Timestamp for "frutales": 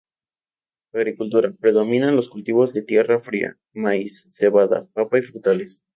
5.21-5.85